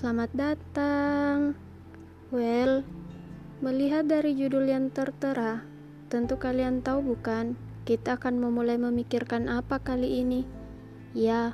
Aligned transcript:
Selamat 0.00 0.32
datang. 0.32 1.52
Well, 2.32 2.88
melihat 3.60 4.08
dari 4.08 4.32
judul 4.32 4.64
yang 4.64 4.88
tertera, 4.88 5.60
tentu 6.08 6.40
kalian 6.40 6.80
tahu 6.80 7.04
bukan? 7.04 7.52
Kita 7.84 8.16
akan 8.16 8.40
memulai 8.40 8.80
memikirkan 8.80 9.52
apa 9.52 9.76
kali 9.76 10.24
ini? 10.24 10.48
Ya, 11.12 11.52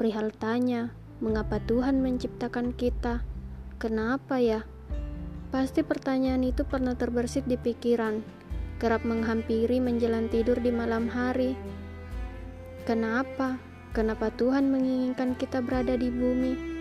perihal 0.00 0.32
tanya, 0.32 0.96
mengapa 1.20 1.60
Tuhan 1.60 2.00
menciptakan 2.00 2.72
kita? 2.72 3.20
Kenapa 3.76 4.40
ya? 4.40 4.64
Pasti 5.52 5.84
pertanyaan 5.84 6.40
itu 6.40 6.64
pernah 6.64 6.96
terbersit 6.96 7.44
di 7.44 7.60
pikiran, 7.60 8.24
kerap 8.80 9.04
menghampiri 9.04 9.76
menjelang 9.76 10.32
tidur 10.32 10.56
di 10.56 10.72
malam 10.72 11.04
hari. 11.04 11.52
Kenapa? 12.88 13.60
Kenapa 13.92 14.32
Tuhan 14.32 14.72
menginginkan 14.72 15.36
kita 15.36 15.60
berada 15.60 16.00
di 16.00 16.08
bumi? 16.08 16.73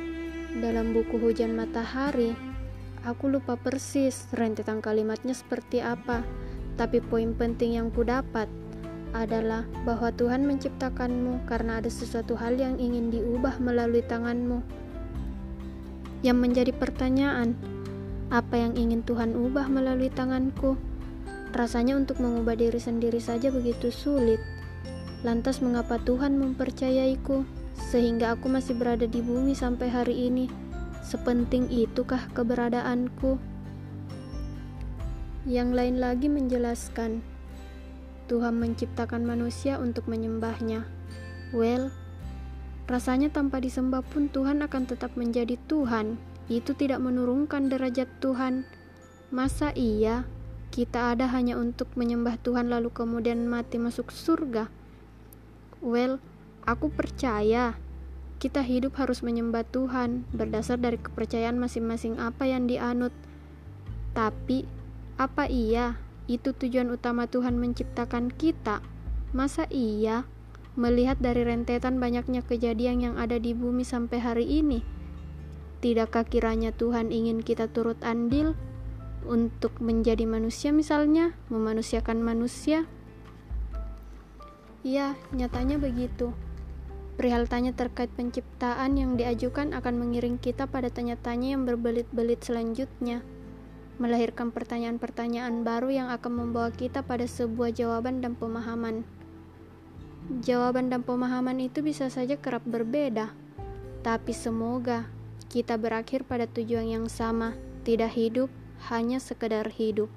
Dalam 0.53 0.93
buku 0.93 1.17
Hujan 1.17 1.57
Matahari, 1.57 2.37
aku 3.01 3.25
lupa 3.25 3.57
persis 3.57 4.29
rentetan 4.37 4.85
kalimatnya 4.85 5.33
seperti 5.33 5.81
apa, 5.81 6.21
tapi 6.77 7.01
poin 7.01 7.33
penting 7.33 7.81
yang 7.81 7.89
kudapat 7.89 8.45
adalah 9.17 9.65
bahwa 9.81 10.13
Tuhan 10.13 10.45
menciptakanmu 10.45 11.49
karena 11.49 11.81
ada 11.81 11.89
sesuatu 11.89 12.37
hal 12.37 12.61
yang 12.61 12.77
ingin 12.77 13.09
diubah 13.09 13.57
melalui 13.57 14.05
tanganmu. 14.05 14.61
Yang 16.21 16.37
menjadi 16.37 16.71
pertanyaan, 16.77 17.57
apa 18.29 18.53
yang 18.53 18.77
ingin 18.77 19.01
Tuhan 19.01 19.33
ubah 19.33 19.65
melalui 19.73 20.13
tanganku? 20.13 20.77
Rasanya 21.49 21.97
untuk 21.97 22.21
mengubah 22.21 22.53
diri 22.53 22.77
sendiri 22.77 23.17
saja 23.17 23.49
begitu 23.49 23.89
sulit. 23.89 24.37
Lantas 25.25 25.65
mengapa 25.65 25.97
Tuhan 25.97 26.37
mempercayaiku? 26.37 27.62
Sehingga 27.77 28.33
aku 28.37 28.49
masih 28.49 28.77
berada 28.77 29.05
di 29.05 29.21
bumi 29.21 29.57
sampai 29.57 29.89
hari 29.89 30.29
ini. 30.29 30.49
Sepenting 31.03 31.67
itukah 31.67 32.31
keberadaanku? 32.31 33.35
Yang 35.43 35.69
lain 35.75 35.95
lagi 35.99 36.31
menjelaskan, 36.31 37.19
Tuhan 38.31 38.55
menciptakan 38.55 39.27
manusia 39.27 39.75
untuk 39.83 40.07
menyembahnya. 40.07 40.87
Well, 41.51 41.91
rasanya 42.87 43.29
tanpa 43.29 43.59
disembah 43.59 44.01
pun 44.07 44.31
Tuhan 44.31 44.63
akan 44.63 44.83
tetap 44.87 45.19
menjadi 45.19 45.59
Tuhan. 45.67 46.15
Itu 46.47 46.71
tidak 46.73 47.03
menurunkan 47.03 47.67
derajat 47.67 48.07
Tuhan. 48.23 48.63
Masa 49.29 49.75
iya 49.75 50.23
kita 50.73 51.13
ada 51.13 51.29
hanya 51.29 51.59
untuk 51.59 51.93
menyembah 51.93 52.41
Tuhan 52.41 52.71
lalu 52.71 52.89
kemudian 52.89 53.45
mati 53.45 53.77
masuk 53.77 54.09
surga? 54.09 54.71
Well, 55.83 56.17
Aku 56.63 56.87
percaya 56.87 57.75
kita 58.39 58.63
hidup 58.63 58.95
harus 58.95 59.19
menyembah 59.19 59.67
Tuhan 59.67 60.23
berdasar 60.31 60.79
dari 60.79 60.95
kepercayaan 60.95 61.59
masing-masing 61.59 62.19
apa 62.19 62.47
yang 62.47 62.71
dianut. 62.71 63.11
Tapi, 64.15 64.63
apa 65.19 65.47
iya 65.47 65.99
itu 66.31 66.55
tujuan 66.55 66.87
utama 66.91 67.27
Tuhan 67.27 67.59
menciptakan 67.59 68.31
kita? 68.31 68.79
Masa 69.35 69.67
iya 69.71 70.23
melihat 70.79 71.19
dari 71.19 71.43
rentetan 71.43 71.99
banyaknya 71.99 72.43
kejadian 72.47 73.03
yang 73.03 73.15
ada 73.19 73.35
di 73.39 73.51
bumi 73.51 73.83
sampai 73.83 74.23
hari 74.23 74.47
ini? 74.47 74.83
Tidakkah 75.83 76.23
kiranya 76.23 76.71
Tuhan 76.71 77.11
ingin 77.11 77.43
kita 77.43 77.67
turut 77.67 77.99
andil 78.07 78.55
untuk 79.27 79.75
menjadi 79.83 80.23
manusia 80.23 80.71
misalnya, 80.71 81.35
memanusiakan 81.51 82.23
manusia? 82.23 82.87
Ya, 84.83 85.15
nyatanya 85.31 85.79
begitu. 85.79 86.31
Perihal 87.13 87.45
tanya 87.45 87.77
terkait 87.77 88.09
penciptaan 88.17 88.97
yang 88.97 89.13
diajukan 89.13 89.77
akan 89.77 90.01
mengiring 90.01 90.41
kita 90.41 90.65
pada 90.65 90.89
tanya-tanya 90.89 91.53
yang 91.53 91.61
berbelit-belit 91.69 92.41
selanjutnya, 92.41 93.21
melahirkan 94.01 94.49
pertanyaan-pertanyaan 94.49 95.61
baru 95.61 95.93
yang 95.93 96.07
akan 96.09 96.33
membawa 96.33 96.73
kita 96.73 97.05
pada 97.05 97.29
sebuah 97.29 97.69
jawaban 97.77 98.25
dan 98.25 98.33
pemahaman. 98.33 99.05
Jawaban 100.41 100.89
dan 100.89 101.05
pemahaman 101.05 101.61
itu 101.61 101.85
bisa 101.85 102.09
saja 102.09 102.33
kerap 102.33 102.65
berbeda, 102.65 103.29
tapi 104.01 104.33
semoga 104.33 105.05
kita 105.53 105.77
berakhir 105.77 106.25
pada 106.25 106.49
tujuan 106.49 106.89
yang 106.89 107.05
sama, 107.05 107.53
tidak 107.85 108.17
hidup 108.17 108.49
hanya 108.89 109.21
sekedar 109.21 109.69
hidup. 109.69 110.09